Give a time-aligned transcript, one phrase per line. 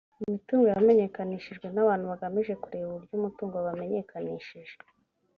[0.23, 4.75] imitungo yamenyekanishijwe n abantu hagamijwe kureba uburyo umutungo bamenyekanishije